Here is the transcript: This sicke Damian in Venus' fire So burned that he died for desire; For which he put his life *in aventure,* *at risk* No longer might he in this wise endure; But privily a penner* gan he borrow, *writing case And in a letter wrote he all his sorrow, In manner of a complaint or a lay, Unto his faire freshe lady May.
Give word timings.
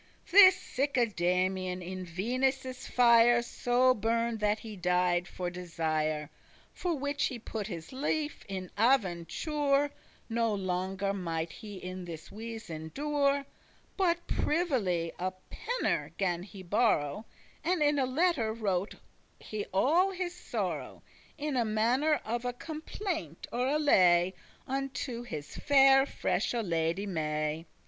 This 0.31 0.55
sicke 0.55 1.15
Damian 1.15 1.83
in 1.83 2.03
Venus' 2.07 2.87
fire 2.87 3.43
So 3.43 3.93
burned 3.93 4.39
that 4.39 4.57
he 4.61 4.75
died 4.75 5.27
for 5.27 5.51
desire; 5.51 6.31
For 6.73 6.95
which 6.95 7.25
he 7.25 7.37
put 7.37 7.67
his 7.67 7.93
life 7.93 8.43
*in 8.49 8.71
aventure,* 8.79 9.75
*at 9.75 9.81
risk* 9.91 9.95
No 10.27 10.55
longer 10.55 11.13
might 11.13 11.51
he 11.51 11.75
in 11.75 12.05
this 12.05 12.31
wise 12.31 12.67
endure; 12.71 13.45
But 13.95 14.25
privily 14.25 15.11
a 15.19 15.33
penner* 15.51 16.17
gan 16.17 16.41
he 16.41 16.63
borrow, 16.63 17.27
*writing 17.63 17.63
case 17.63 17.71
And 17.73 17.83
in 17.83 17.99
a 17.99 18.07
letter 18.07 18.53
wrote 18.53 18.95
he 19.39 19.65
all 19.71 20.09
his 20.09 20.33
sorrow, 20.33 21.03
In 21.37 21.75
manner 21.75 22.19
of 22.25 22.43
a 22.43 22.53
complaint 22.53 23.45
or 23.51 23.67
a 23.67 23.77
lay, 23.77 24.33
Unto 24.67 25.21
his 25.21 25.57
faire 25.57 26.07
freshe 26.07 26.55
lady 26.55 27.05
May. 27.05 27.67